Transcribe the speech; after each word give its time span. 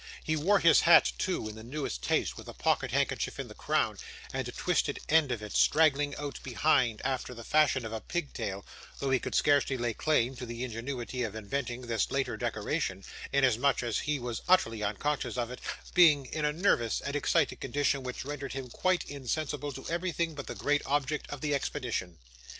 He 0.23 0.35
wore 0.35 0.57
his 0.57 0.79
hat, 0.81 1.11
too, 1.19 1.47
in 1.47 1.53
the 1.53 1.61
newest 1.61 2.01
taste, 2.01 2.35
with 2.35 2.47
a 2.47 2.55
pocket 2.55 2.89
handkerchief 2.89 3.39
in 3.39 3.47
the 3.49 3.53
crown, 3.53 3.97
and 4.33 4.47
a 4.47 4.51
twisted 4.51 4.97
end 5.09 5.31
of 5.31 5.43
it 5.43 5.51
straggling 5.53 6.15
out 6.15 6.39
behind 6.41 7.03
after 7.05 7.35
the 7.35 7.43
fashion 7.43 7.85
of 7.85 7.93
a 7.93 8.01
pigtail, 8.01 8.65
though 8.97 9.11
he 9.11 9.19
could 9.19 9.35
scarcely 9.35 9.77
lay 9.77 9.93
claim 9.93 10.35
to 10.37 10.47
the 10.47 10.63
ingenuity 10.63 11.21
of 11.21 11.35
inventing 11.35 11.81
this 11.83 12.09
latter 12.09 12.35
decoration, 12.35 13.03
inasmuch 13.31 13.83
as 13.83 13.99
he 13.99 14.17
was 14.17 14.41
utterly 14.49 14.81
unconscious 14.81 15.37
of 15.37 15.51
it: 15.51 15.61
being 15.93 16.25
in 16.25 16.45
a 16.45 16.51
nervous 16.51 16.99
and 17.01 17.15
excited 17.15 17.59
condition 17.59 18.01
which 18.01 18.25
rendered 18.25 18.53
him 18.53 18.71
quite 18.71 19.03
insensible 19.05 19.71
to 19.71 19.87
everything 19.87 20.33
but 20.33 20.47
the 20.47 20.55
great 20.55 20.81
object 20.87 21.29
of 21.29 21.41
the 21.41 21.53
expedition. 21.53 22.17